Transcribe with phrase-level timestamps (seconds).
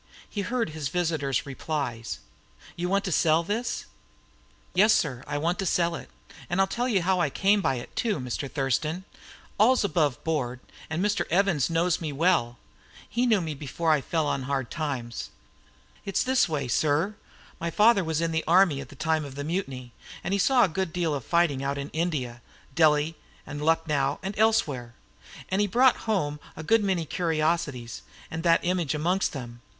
[0.27, 2.17] He heard his visitor's replies.
[2.75, 3.85] "You want to sell this?"
[4.73, 6.09] "Yes, sir, I want to sell it.
[6.49, 8.51] I'll tell you how I came by it, too, Mr.
[8.51, 9.03] Thurston.
[9.59, 10.59] All's above board;
[10.89, 11.27] and Mr.
[11.29, 12.57] Evanson, he knows me well,
[13.15, 15.29] and knew me before I fell on hard times.
[16.03, 17.13] It was this way, sir:
[17.59, 19.91] My father was in the army at the time of the Mutiny,
[20.23, 22.41] and he saw a good deal of fighting out in India
[22.73, 24.95] Delhi and Lucknow and elsewhere
[25.49, 29.61] and he brought home a good many curiosities, and that image amongst them.